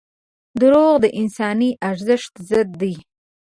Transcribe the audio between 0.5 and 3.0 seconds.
•دروغ د انساني ارزښت ضد دي.